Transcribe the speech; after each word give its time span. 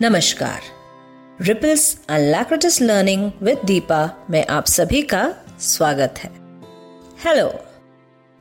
नमस्कार। 0.00 0.60
रिपल्स 1.40 1.84
अनलैक्रेटिस 2.08 2.80
learning 2.82 3.30
with 3.42 3.58
Deepa 3.64 4.26
में 4.30 4.46
आप 4.46 4.66
सभी 4.66 5.02
का 5.02 5.34
स्वागत 5.60 6.14
है। 6.18 6.30
Hello 7.24 7.46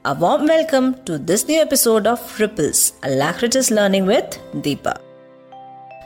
a 0.06 0.14
warm 0.14 0.48
welcome 0.48 0.92
to 1.08 1.18
this 1.18 1.46
new 1.50 1.62
episode 1.62 2.08
of 2.08 2.42
ripples 2.42 2.94
अनलैक्रेटिस 3.04 3.72
learning 3.72 4.08
with 4.08 4.38
Deepa 4.56 4.96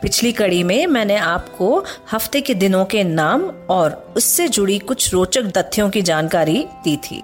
पिछली 0.01 0.31
कड़ी 0.31 0.63
में 0.63 0.87
मैंने 0.87 1.17
आपको 1.17 1.83
हफ़्ते 2.11 2.41
के 2.41 2.53
दिनों 2.53 2.85
के 2.85 3.03
नाम 3.03 3.43
और 3.69 4.13
उससे 4.17 4.47
जुड़ी 4.47 4.79
कुछ 4.79 5.13
रोचक 5.13 5.51
तथ्यों 5.57 5.89
की 5.89 6.01
जानकारी 6.01 6.67
दी 6.83 6.97
थी। 6.97 7.23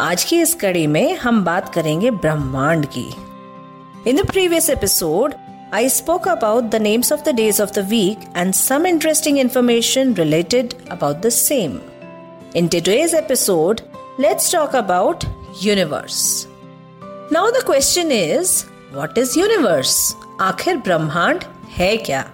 आज 0.00 0.24
की 0.24 0.40
इस 0.40 0.54
कड़ी 0.54 0.86
में 0.86 1.14
हम 1.14 1.44
बात 1.44 1.74
करेंगे 1.74 2.10
ब्रह्मांड 2.10 2.86
की। 2.96 3.08
In 4.10 4.16
the 4.16 4.26
previous 4.26 4.70
episode 4.70 5.34
I 5.74 5.88
spoke 5.88 6.26
about 6.26 6.70
the 6.70 6.78
names 6.78 7.10
of 7.10 7.24
the 7.24 7.32
days 7.32 7.58
of 7.58 7.72
the 7.72 7.82
week 7.84 8.18
and 8.34 8.54
some 8.54 8.84
interesting 8.84 9.38
information 9.38 10.12
related 10.12 10.74
about 10.90 11.22
the 11.22 11.30
same. 11.30 11.80
In 12.54 12.68
today's 12.68 13.14
episode, 13.14 13.80
let's 14.18 14.50
talk 14.50 14.74
about 14.74 15.24
universe. 15.62 16.46
Now 17.30 17.50
the 17.50 17.62
question 17.64 18.12
is, 18.12 18.64
what 18.92 19.16
is 19.16 19.34
universe? 19.34 20.14
Akhir 20.36 20.84
Brahmand 20.84 21.46
hai 21.78 21.96
kya? 21.96 22.30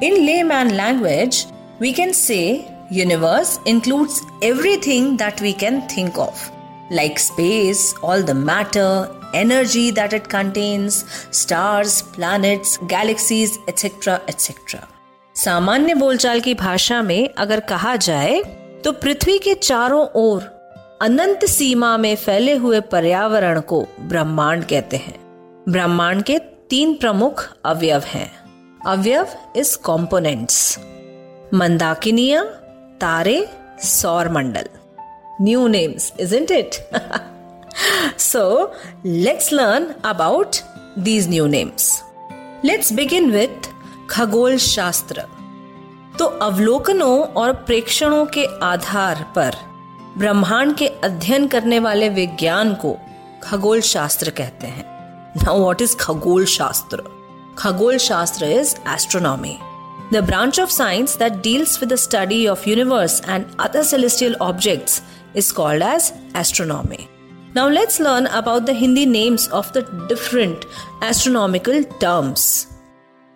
In 0.00 0.24
layman 0.24 0.76
language, 0.76 1.46
we 1.80 1.92
can 1.92 2.14
say 2.14 2.72
universe 2.88 3.58
includes 3.66 4.22
everything 4.42 5.16
that 5.16 5.40
we 5.40 5.52
can 5.52 5.88
think 5.88 6.16
of, 6.16 6.52
like 6.92 7.18
space, 7.18 7.94
all 7.94 8.22
the 8.22 8.32
matter, 8.32 9.10
energy 9.34 9.90
that 9.90 10.12
it 10.12 10.28
contains, 10.28 11.04
stars, 11.32 12.02
planets, 12.14 12.76
galaxies, 12.88 13.58
etc. 13.68 14.20
etc. 14.28 14.82
सामान्य 15.36 15.94
बोलचाल 15.94 16.40
की 16.40 16.54
भाषा 16.54 17.02
में 17.02 17.28
अगर 17.28 17.60
कहा 17.68 17.94
जाए 17.98 18.42
तो 18.84 18.92
पृथ्वी 18.92 19.38
के 19.38 19.54
चारों 19.54 20.06
ओर 20.16 20.42
अनंत 21.02 21.44
सीमा 21.44 21.96
में 21.96 22.14
फैले 22.16 22.54
हुए 22.56 22.80
पर्यावरण 22.92 23.60
को 23.60 23.84
ब्रह्मांड 24.00 24.64
कहते 24.64 24.96
हैं 24.96 25.16
ब्रह्मांड 25.68 26.22
के 26.22 26.38
तीन 26.70 26.94
प्रमुख 26.94 27.48
अवयव 27.64 28.02
हैं 28.06 28.30
अवयव 28.86 29.36
इज़ 29.56 29.76
कॉम्पोनेंट्स 29.84 30.78
मंदाकिनिया 31.54 32.44
तारे 33.00 33.36
सौर 33.82 34.28
मंडल 34.28 34.68
new 35.40 35.66
names 35.68 36.12
isn't 36.20 36.50
it 36.50 36.74
so 38.34 38.72
let's 39.06 39.52
learn 39.52 39.86
about 40.04 40.56
these 41.04 41.28
new 41.28 41.46
names 41.46 41.92
let's 42.64 42.92
begin 42.92 43.30
with 43.30 43.70
खगोल 44.10 44.56
शास्त्र 44.58 45.24
तो 46.18 46.24
अवलोकनों 46.24 47.18
और 47.34 47.52
प्रेक्षणों 47.68 48.24
के 48.26 48.44
आधार 48.62 49.22
पर 49.36 49.56
ब्रह्मांड 50.18 50.74
के 50.76 50.86
अध्ययन 51.04 51.46
करने 51.48 51.78
वाले 51.78 52.08
विज्ञान 52.08 52.74
को 52.74 52.96
खगोल 53.42 53.80
शास्त्र 53.80 54.30
कहते 54.30 54.66
हैं। 54.66 54.84
नाउ 55.44 55.58
वॉट 55.60 55.82
इज़ 55.82 55.96
खगोल 55.96 56.44
शास्त्र? 56.46 57.02
खगोल 57.58 57.98
शास्त्र 57.98 58.50
is 58.50 58.74
astronomy 58.94 59.56
the 60.12 60.24
branch 60.26 60.60
of 60.60 60.70
science 60.70 61.16
that 61.18 61.40
deals 61.42 61.80
with 61.82 61.94
study 62.04 62.46
of 62.46 62.68
universe 62.68 63.20
and 63.28 63.46
other 63.60 63.82
celestial 63.84 64.36
object 64.42 65.36
is 65.36 65.52
called 65.52 65.82
as 65.82 66.12
astronomy 66.36 67.06
Now 67.54 67.68
let's 67.68 68.00
learn 68.00 68.26
about 68.26 68.66
the 68.66 68.74
Hindi 68.74 69.06
names 69.06 69.46
of 69.48 69.72
the 69.72 69.82
different 70.08 70.64
astronomical 71.02 71.84
terms. 72.00 72.66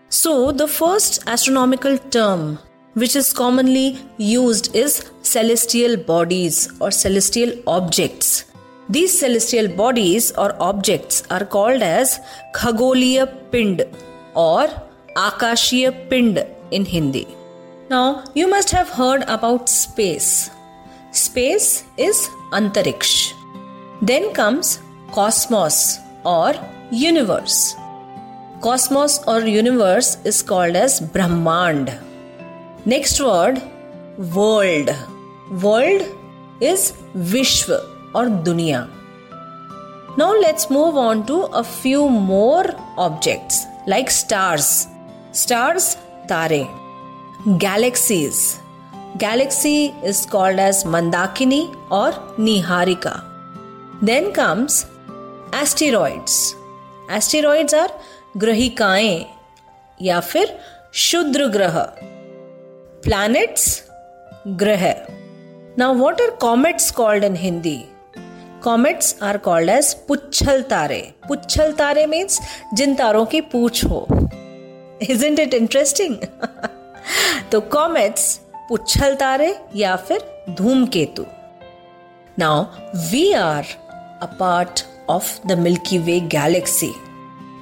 So 0.08 0.50
the 0.50 0.66
first 0.66 1.22
astronomical 1.28 1.98
term 1.98 2.58
which 2.94 3.14
is 3.14 3.32
commonly 3.32 4.00
used 4.16 4.74
is 4.74 5.08
celestial 5.22 5.96
bodies 5.96 6.68
or 6.80 6.90
celestial 6.90 7.52
objects. 7.68 8.46
These 8.88 9.16
celestial 9.16 9.68
bodies 9.68 10.32
or 10.32 10.52
objects 10.60 11.22
are 11.30 11.44
called 11.44 11.82
as 11.82 12.18
Khagoliya 12.56 13.26
Pind 13.52 13.84
or 14.34 14.66
Akashiya 15.14 16.10
Pind 16.10 16.44
in 16.72 16.84
Hindi. 16.84 17.28
Now, 17.88 18.24
you 18.34 18.50
must 18.50 18.70
have 18.72 18.88
heard 18.88 19.22
about 19.28 19.68
space. 19.68 20.50
Space 21.12 21.84
is 21.96 22.28
Antariksh. 22.50 23.37
Then 24.00 24.32
comes 24.32 24.80
cosmos 25.10 25.98
or 26.24 26.54
universe. 26.90 27.74
Cosmos 28.60 29.20
or 29.26 29.40
universe 29.40 30.18
is 30.24 30.42
called 30.42 30.76
as 30.76 31.00
Brahmand. 31.00 31.92
Next 32.84 33.20
word, 33.20 33.60
world. 34.18 34.90
World 35.50 36.02
is 36.60 36.92
Vishwa 37.16 37.80
or 38.14 38.26
Dunya. 38.26 38.88
Now 40.16 40.32
let's 40.32 40.70
move 40.70 40.96
on 40.96 41.26
to 41.26 41.42
a 41.46 41.64
few 41.64 42.08
more 42.08 42.66
objects 42.96 43.66
like 43.86 44.10
stars. 44.10 44.86
Stars, 45.32 45.96
tare. 46.28 46.68
Galaxies. 47.58 48.60
Galaxy 49.18 49.94
is 50.04 50.24
called 50.26 50.58
as 50.58 50.84
Mandakini 50.84 51.74
or 51.90 52.12
Niharika. 52.36 53.24
Then 54.00 54.32
comes 54.32 54.86
asteroids. 55.52 56.54
Asteroids 57.10 57.74
are 57.74 57.90
grahikaएँ 58.36 59.24
या 60.00 60.20
फिर 60.20 60.58
शुद्र 60.94 61.46
ग्रह 61.48 61.78
planets 63.02 63.64
ग्रह 64.62 64.84
now, 65.78 65.92
what 65.92 66.20
are 66.20 66.32
comets 66.42 66.90
called 66.90 67.24
in 67.24 67.36
hindi? 67.36 67.78
Comets 68.62 69.14
are 69.22 69.36
called 69.38 69.70
as 69.70 69.92
पुच्छल 70.08 70.62
तारे 70.70 71.00
पुच्छल 71.28 71.72
तारे 71.72 72.06
means 72.06 72.40
जिन 72.74 72.94
तारों 72.94 73.24
की 73.32 73.40
पूछ 73.52 73.84
हो 73.84 74.06
इज़ 75.02 75.24
इट 75.24 75.54
इंटरेस्टिंग 75.54 76.16
तो 77.52 77.60
कॉमेट्स 77.74 78.24
पुच्छल 78.68 79.14
तारे 79.14 79.54
या 79.76 79.94
फिर 80.08 80.24
धूमकेतु 80.58 81.26
now 82.38 82.64
we 83.10 83.32
are 83.32 83.66
a 84.20 84.26
part 84.26 84.86
of 85.08 85.24
the 85.46 85.56
Milky 85.56 85.98
Way 85.98 86.20
galaxy. 86.20 86.94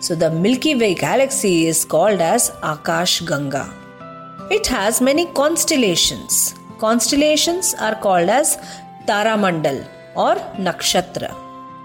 So 0.01 0.15
the 0.15 0.31
Milky 0.31 0.75
Way 0.75 0.95
galaxy 0.95 1.67
is 1.67 1.85
called 1.85 2.21
as 2.21 2.51
Akash 2.63 3.27
Ganga. 3.27 3.73
It 4.51 4.67
has 4.67 5.01
many 5.01 5.27
constellations. 5.33 6.55
Constellations 6.79 7.75
are 7.75 7.95
called 7.97 8.29
as 8.29 8.57
Taramandal 9.07 9.89
or 10.15 10.35
Nakshatra. 10.67 11.35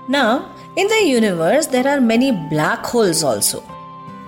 Now, 0.10 0.54
in 0.78 0.88
the 0.88 1.04
universe, 1.06 1.68
there 1.68 1.88
are 1.88 2.00
many 2.00 2.32
black 2.50 2.86
holes 2.86 3.24
also. 3.24 3.64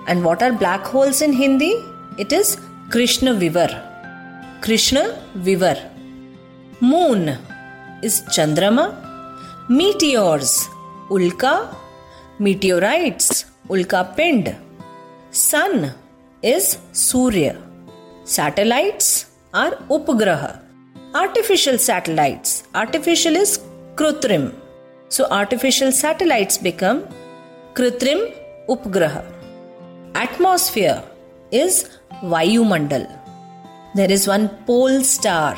And 0.06 0.24
what 0.24 0.42
are 0.42 0.52
black 0.52 0.82
holes 0.84 1.22
in 1.22 1.32
Hindi? 1.32 1.72
It 2.18 2.32
is 2.32 2.60
Krishna 2.90 3.34
Vivar. 3.34 3.70
Krishna 4.60 5.22
Vivar. 5.36 5.76
Moon 6.80 7.38
is 8.02 8.22
Chandrama 8.22 8.86
Meteors, 9.68 10.68
Ulka. 11.08 11.74
Meteorites, 12.38 13.46
Ulka 13.70 14.14
Pind. 14.14 14.54
Sun 15.30 15.90
is 16.42 16.76
Surya. 16.92 17.56
Satellites 18.24 19.30
are 19.54 19.70
Upgraha. 19.88 20.60
Artificial 21.14 21.78
satellites. 21.78 22.64
Artificial 22.74 23.36
is 23.36 23.58
Krutrim. 23.94 24.54
So 25.08 25.26
artificial 25.30 25.92
satellites 25.92 26.58
become 26.58 27.08
Krutrim 27.72 28.34
Upgraha. 28.68 29.24
Atmosphere 30.14 31.02
is 31.50 31.88
Vayumandal. 32.22 33.06
There 33.94 34.12
is 34.12 34.28
one 34.28 34.50
pole 34.66 35.00
star. 35.02 35.56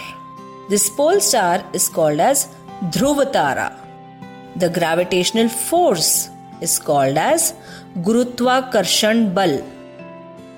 This 0.71 0.89
pole 0.91 1.19
star 1.19 1.65
is 1.73 1.89
called 1.89 2.21
as 2.21 2.47
Dhruvatara. 2.93 3.86
The 4.57 4.71
gravitational 4.71 5.51
force 5.51 6.31
is 6.63 6.79
called 6.79 7.19
as 7.19 7.53
Gurutva 7.99 8.73
Karshan 8.73 9.35
Bal. 9.35 9.63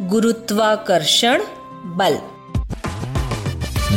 Gurutva 0.06 0.84
Karshan 0.86 1.40
Bal. 1.96 2.14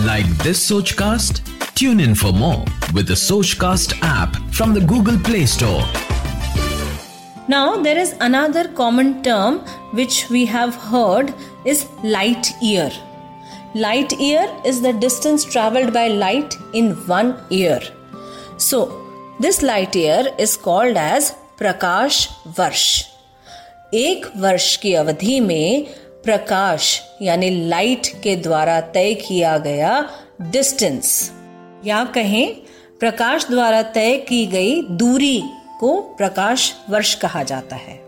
Like 0.03 0.25
this 0.39 0.71
Sochcast? 0.71 1.41
Tune 1.75 1.99
in 1.99 2.15
for 2.15 2.33
more 2.33 2.65
with 2.95 3.05
the 3.07 3.13
Sochcast 3.13 3.93
app 4.01 4.35
from 4.51 4.73
the 4.73 4.81
Google 4.81 5.19
Play 5.19 5.45
Store. 5.45 5.83
Now 7.47 7.77
there 7.83 7.99
is 7.99 8.15
another 8.21 8.69
common 8.69 9.21
term 9.21 9.59
which 9.93 10.31
we 10.31 10.45
have 10.47 10.73
heard 10.73 11.31
is 11.63 11.85
light 12.03 12.51
year. 12.59 12.91
Light 13.75 14.11
year 14.13 14.49
is 14.65 14.81
the 14.81 14.93
distance 14.93 15.45
traveled 15.45 15.93
by 15.93 16.07
light 16.07 16.55
in 16.73 16.93
one 17.05 17.37
year. 17.51 17.79
So 18.57 19.10
this 19.41 19.63
light 19.63 19.95
year 19.95 20.25
is 20.39 20.57
called 20.57 20.97
as 20.97 21.29
प्रकाश 21.57 22.29
वर्ष 22.59 23.05
एक 23.93 24.25
वर्ष 24.37 24.75
की 24.75 24.93
अवधि 24.93 25.39
में 25.39 25.83
प्रकाश, 26.23 27.01
यानी 27.21 27.69
light 27.69 28.07
के 28.23 28.35
द्वारा 28.35 28.81
तय 28.81 29.13
किया 29.13 29.57
गया 29.57 30.09
डिस्टेंस 30.41 31.31
या 31.85 32.03
कहें, 32.03 32.55
प्रकाश 32.99 33.47
द्वारा 33.47 33.81
तय 33.81 34.17
की 34.17 34.45
गई 34.45 34.81
दूरी 34.81 35.43
को 35.79 36.01
प्रकाश 36.01 36.73
वर्ष 36.89 37.15
कहा 37.15 37.43
जाता 37.43 37.75
है। 37.75 37.99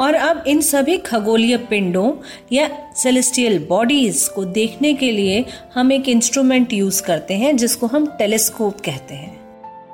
और 0.00 0.14
अब 0.14 0.44
इन 0.46 0.60
सभी 0.60 0.98
खगोलीय 0.98 1.56
पिंडों 1.56 2.12
या 2.52 2.70
सेलेस्टियल 2.96 3.58
बॉडीज 3.58 4.28
को 4.28 4.44
देखने 4.44 4.94
के 4.94 5.10
लिए 5.10 5.44
हम 5.74 5.92
एक 5.92 6.08
इंस्ट्रूमेंट 6.08 6.72
यूज़ 6.72 7.02
करते 7.02 7.34
हैं, 7.34 7.56
जिसको 7.56 7.86
हम 7.86 8.06
टेलीस्कोप 8.06 8.80
कहते 8.80 9.14
हैं। 9.14 9.43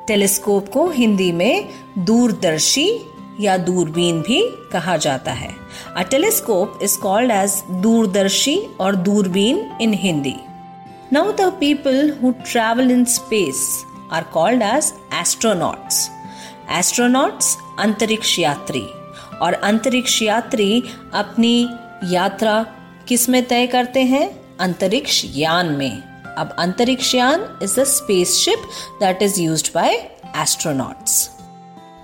टेलीस्कोप 0.06 0.69
को 0.69 0.88
हिंदी 0.91 1.32
में 1.32 1.69
दूरदर्शी 1.99 3.00
या 3.41 3.56
दूरबीन 3.56 4.20
भी 4.20 4.43
कहा 4.73 4.97
जाता 4.97 5.32
है। 5.32 5.50
A 5.97 6.02
telescope 6.02 6.79
is 6.82 6.99
called 6.99 7.31
as 7.31 7.62
दूरदर्शी 7.70 8.56
और 8.81 8.97
दूरबीन 8.97 9.70
in 9.81 9.94
Hindi 9.94 10.37
now 11.12 11.32
the 11.32 11.41
people 11.41 12.14
who 12.23 12.31
travel 12.31 12.91
in 12.91 13.05
space 13.05 13.85
are 14.12 14.23
called 14.23 14.62
as 14.62 14.93
astronauts 15.20 16.11
astronauts 16.70 17.56
अंतरिक्ष 17.79 18.38
यात्री। 18.38 18.87
और 19.43 19.52
अंतरिक्ष 19.52 20.23
यात्री 20.23 20.82
अपनी 21.14 21.69
यात्रा 22.05 22.67
किसमें 23.08 23.44
तय 23.44 23.67
करते 23.67 24.00
हैं? 24.00 24.41
अंतरिक्ष 24.61 25.25
यान 25.35 25.67
में। 25.67 26.10
अब 26.40 26.54
अंतरिक्ष 26.58 27.14
यान 27.14 27.44
is 27.62 27.78
the 27.81 27.84
spaceship 27.88 28.69
that 29.00 29.22
is 29.22 29.40
use 29.40 29.70
by 29.75 29.94
astronauts 30.42 31.14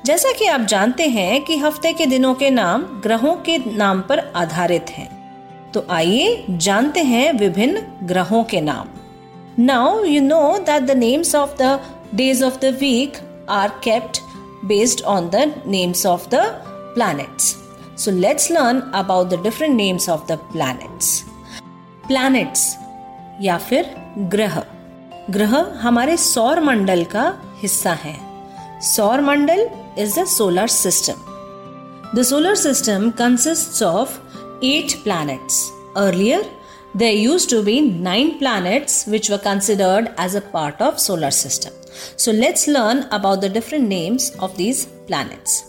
जैसा 0.07 0.33
कि 0.39 0.47
आप 0.47 0.61
जानते 0.73 1.09
हैं 1.09 1.43
कि 1.45 1.57
हफ़्ते 1.59 1.93
के 1.93 2.07
दिनों 2.07 2.35
के 2.35 2.51
नाम 2.51 2.83
ग्रहों 3.05 3.35
के 3.47 3.59
नाम 3.77 4.01
पर 4.09 4.21
आधारित 4.37 4.91
हैं 4.91 5.09
तो 5.75 5.85
आइए 5.91 6.45
जानते 6.67 7.03
हैं 7.05 7.33
विभिन्न 7.39 7.83
ग्रहों 8.07 8.45
के 8.53 8.61
नाम 8.61 8.89
now 9.65 10.05
you 10.05 10.23
know 10.23 10.43
that 10.61 10.83
the 10.83 10.97
names 10.97 11.35
of 11.35 11.57
the 11.63 11.79
days 12.15 12.45
of 12.45 12.59
the 12.61 12.77
week 12.81 13.19
are 13.59 13.69
kept 13.85 14.21
based 14.65 15.03
on 15.09 15.29
the 15.29 15.53
names 15.67 16.07
of 16.07 16.29
the 16.35 16.47
planets. 16.97 17.63
So 17.97 18.11
let's 18.11 18.49
learn 18.51 18.79
about 18.95 19.29
the 19.31 19.37
different 19.37 19.75
names 19.75 20.09
of 20.09 20.27
the 20.27 20.39
planets. 20.53 21.25
Planets 22.05 22.77
या 23.43 23.57
फिर 23.59 23.95
ग्रह। 24.33 24.63
ग्रह 25.31 25.57
हमारे 25.81 26.17
सौर 26.17 26.61
मंडल 26.61 27.05
का 27.05 27.25
हिस्सा 27.63 27.93
है। 28.03 28.17
सौर 28.85 29.21
मंडल 29.21 29.69
is 29.99 30.19
the 30.21 30.25
solar 30.27 30.67
system 30.69 31.25
the 32.15 32.23
solar 32.23 32.55
system 32.55 33.11
consist 33.19 33.83
of 33.83 34.19
eight 34.65 34.95
planets 35.05 35.63
earlier 35.97 36.45
there 36.97 37.15
use 37.15 37.49
to 37.51 37.63
be 37.63 37.81
nine 37.81 38.31
plan 38.39 38.69
which 39.09 39.31
were 39.31 39.37
considered 39.45 40.09
as 40.21 40.37
a 40.37 40.41
part 40.53 40.83
of 40.83 40.99
solar 40.99 41.31
system 41.31 41.85
so 42.19 42.33
let's 42.33 42.69
learn 42.69 43.03
about 43.13 43.39
the 43.39 43.53
different 43.53 43.89
names 43.89 44.33
of 44.41 44.57
these 44.57 44.85
planets 45.07 45.63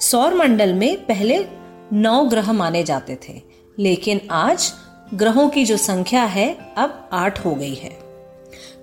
सौर 0.00 0.34
मंडल 0.34 0.72
में 0.74 0.96
पहले 1.06 1.44
नौ 1.92 2.22
ग्रह 2.24 2.52
माने 2.52 2.82
जाते 2.84 3.18
थे, 3.28 3.40
लेकिन 3.78 4.20
आज 4.30 4.72
ग्रहों 5.14 5.48
की 5.48 5.64
जो 5.64 5.76
संख्या 5.76 6.24
है 6.24 6.46
अब 6.76 7.08
आठ 7.12 7.44
हो 7.44 7.54
गई 7.54 7.74
है। 7.74 7.90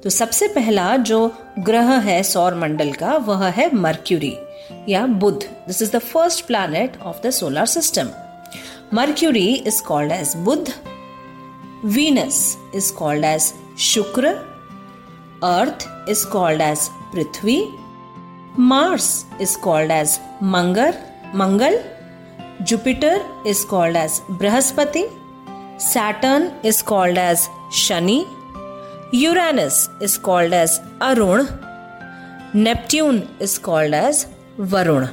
तो 0.03 0.09
सबसे 0.09 0.47
पहला 0.47 0.95
जो 0.97 1.31
ग्रह 1.59 1.91
है 1.99 2.21
सौर 2.23 2.55
मंडल 2.55 2.91
का 2.91 3.15
वह 3.17 3.45
है 3.47 3.75
मर्क्यूरी 3.75 4.35
या 4.89 5.05
Budh. 5.05 5.43
This 5.67 5.81
is 5.81 5.91
the 5.91 5.99
first 5.99 6.45
planet 6.45 6.97
of 7.01 7.21
the 7.27 7.29
solar 7.29 7.65
system 7.65 8.09
Mercury 8.93 9.53
is 9.67 9.81
called 9.83 10.11
as 10.11 10.35
Budh. 10.35 10.73
Venus 11.85 12.57
is 12.75 12.93
called 12.93 13.25
as 13.25 13.53
Shukra. 13.79 14.27
Earth 15.43 15.87
is 16.09 16.25
called 16.27 16.61
as 16.61 16.89
Prithvi. 17.13 17.63
Mars 18.59 19.05
is 19.39 19.53
called 19.57 19.91
as 19.91 20.11
Mangar, 20.39 20.91
Mangal. 21.33 21.77
Jupiter 22.63 23.13
is 23.51 23.63
called 23.65 23.95
as 23.95 24.17
Brahaspati. 24.41 25.01
Saturn 25.77 26.53
is 26.63 26.81
called 26.81 27.17
as 27.17 27.49
Shani. 27.71 28.27
Uranus 29.11 29.89
is 30.01 30.17
called 30.17 30.53
as 30.53 30.79
Arun. 31.01 31.47
Neptune 32.53 33.27
is 33.39 33.57
called 33.57 33.93
as 33.93 34.27
Varun. 34.59 35.11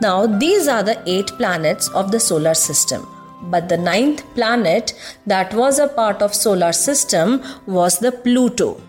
Now, 0.00 0.26
these 0.26 0.68
are 0.68 0.82
the 0.82 1.02
eight 1.06 1.26
planets 1.36 1.88
of 1.88 2.12
the 2.12 2.20
solar 2.20 2.54
system. 2.54 3.08
But 3.50 3.68
the 3.68 3.76
ninth 3.76 4.22
planet 4.34 4.94
that 5.26 5.52
was 5.52 5.80
a 5.80 5.88
part 5.88 6.22
of 6.22 6.32
solar 6.32 6.72
system 6.72 7.42
was 7.66 7.98
the 7.98 8.12
Pluto. 8.12 8.80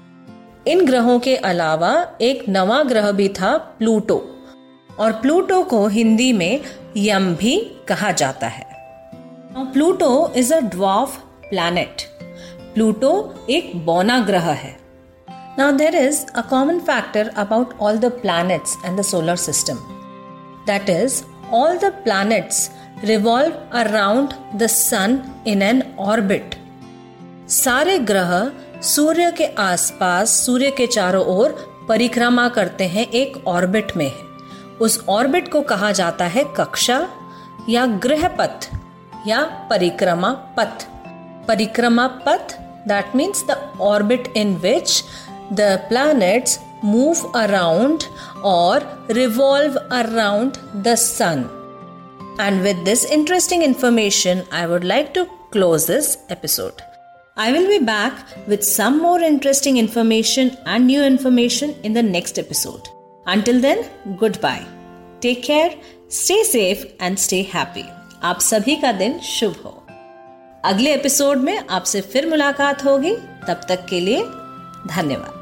इन 0.68 0.86
ग्रहों 0.86 1.20
के 1.20 1.36
अलावा 1.36 1.92
एक 2.22 2.44
नवा 2.50 2.84
ग्रह 2.84 3.12
भी 3.12 3.28
था 3.40 3.58
Pluto 3.80 4.18
और 5.00 5.12
Pluto 5.12 5.64
को 5.64 5.88
हिंदी 5.88 6.32
में 6.34 6.62
यम 6.98 7.34
भी 7.36 7.58
कहा 7.88 8.12
जाता 8.12 8.48
है 8.48 8.73
Pluto 9.56 10.12
is 10.36 10.54
a 10.54 10.60
dwarf 10.70 11.18
planet 11.50 12.02
Pluto 12.74 13.12
एक 13.50 13.76
बौना 13.86 14.20
ग्रह 14.26 14.50
है 14.52 14.84
Now 15.58 15.72
there 15.72 15.96
is 15.96 16.26
a 16.34 16.42
common 16.42 16.80
factor 16.82 17.30
about 17.36 17.74
all 17.80 17.98
the 17.98 18.10
planets 18.12 18.76
and 18.84 18.98
the 18.98 19.04
solar 19.04 19.36
system. 19.36 19.82
That 20.66 20.90
is, 20.90 21.18
all 21.52 21.78
the 21.78 21.92
planets 22.06 22.72
revolve 23.04 23.54
around 23.72 24.34
the 24.58 24.68
sun 24.68 25.20
in 25.46 25.62
an 25.62 25.84
orbit. 26.08 26.58
सारे 27.50 27.98
ग्रह 28.10 28.32
सूर्य 28.84 29.32
के 29.38 29.46
आसपास 29.62 30.32
सूर्य 30.46 30.72
के 30.78 30.88
चारों 30.88 31.24
ओर 31.36 31.56
परिक्रमा 31.90 32.48
करते 32.50 32.88
हैं 32.88 33.08
एक 33.12 33.38
ऑर्बिट 33.48 33.96
में 33.98 34.12
उस 34.82 35.04
ऑर्बिट 35.10 35.52
को 35.52 35.62
कहा 35.74 35.92
जाता 35.92 36.26
है 36.36 36.44
कक्षा 36.58 37.08
या 37.70 37.86
ग्रह 38.06 38.28
पथ 38.40 38.70
या 39.26 39.40
parikrama 39.70 40.32
path. 40.56 40.86
Parikrama 41.48 42.08
path 42.26 42.60
that 42.86 43.16
means 43.16 43.44
the 43.44 43.58
orbit 43.80 44.30
in 44.36 44.60
which 44.62 45.04
the 45.52 45.82
planets 45.90 46.60
move 46.82 47.20
around 47.34 48.08
or 48.44 48.82
revolve 49.10 49.78
around 49.92 50.60
the 50.84 50.96
sun. 50.96 51.50
And 52.40 52.62
with 52.62 52.84
this 52.84 53.06
interesting 53.06 53.62
information, 53.62 54.44
I 54.52 54.68
would 54.68 54.84
like 54.84 55.14
to 55.14 55.30
close 55.52 55.86
this 55.86 56.18
episode. 56.30 56.82
I 57.36 57.52
will 57.52 57.68
be 57.68 57.84
back 57.84 58.14
with 58.48 58.64
some 58.64 59.02
more 59.02 59.20
interesting 59.20 59.78
information 59.78 60.58
and 60.66 60.88
new 60.88 61.04
information 61.04 61.76
in 61.84 61.94
the 61.94 62.04
next 62.04 62.38
episode. 62.38 62.88
Until 63.26 63.60
then, 63.62 63.90
goodbye. 64.18 64.66
Take 65.22 65.44
care, 65.44 65.74
stay 66.10 66.44
safe, 66.44 66.86
and 67.00 67.18
stay 67.18 67.44
happy. 67.44 67.90
आप 68.26 68.40
सभी 68.40 68.76
का 68.76 68.92
दिन 68.92 69.20
शुभ 69.20 69.56
हो। 69.66 69.72
अगले 70.66 70.94
episode 70.94 71.38
में 71.38 71.68
आपसे 71.68 72.02
फिर 72.02 72.28
मुलाकात 72.30 72.86
होगी। 72.86 73.16
तब 73.48 73.62
तक 73.70 73.86
के 73.90 74.00
लिए 74.00 74.22
धन्यवाद। 74.88 75.42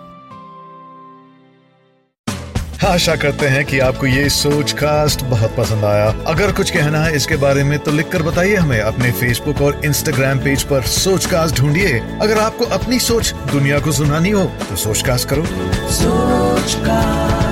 आशा 2.85 3.15
करते 3.15 3.47
हैं 3.47 3.65
कि 3.65 3.79
आपको 3.79 4.05
ये 4.05 4.29
सोच 4.29 4.71
कास्ट 4.71 5.23
बहुत 5.23 5.55
पसंद 5.57 5.85
आया। 5.85 6.07
अगर 6.27 6.51
कुछ 6.51 6.71
कहना 6.71 7.03
है 7.03 7.15
इसके 7.15 7.35
बारे 7.35 7.63
में 7.63 7.77
तो 7.79 7.91
लिखकर 7.91 8.23
बताइए 8.23 8.55
हमें 8.55 8.79
अपने 8.79 9.11
फेसबुक 9.11 9.61
और 9.61 9.85
इंस्टाग्राम 9.85 10.39
पेज 10.39 10.63
पर 10.63 10.81
सोच 10.95 11.25
कास्ट 11.25 11.55
ढूंढिए। 11.55 11.99
अगर 12.21 12.39
आपको 12.39 12.65
अपनी 12.65 12.99
सोच 12.99 13.33
दुनिया 13.51 13.79
को 13.79 13.91
सुनानी 13.91 14.29
हो 14.29 14.45
तो 14.69 14.75
सोच 14.75 15.01
कास्ट 15.01 15.29
करो। 15.29 15.45
सोच 15.91 16.75
कास्ट 16.87 17.50